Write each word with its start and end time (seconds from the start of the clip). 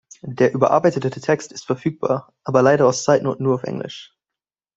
Der 0.23 0.51
überarbeitete 0.55 1.11
Text 1.21 1.51
ist 1.51 1.67
verfügbar, 1.67 2.33
aber 2.43 2.63
leider 2.63 2.87
aus 2.87 3.03
Zeitnot 3.03 3.39
nur 3.39 3.53
auf 3.53 3.63
englisch. 3.65 4.15